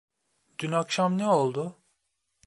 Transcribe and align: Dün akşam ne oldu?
Dün 0.59 0.71
akşam 0.71 1.17
ne 1.17 1.27
oldu? 1.27 1.77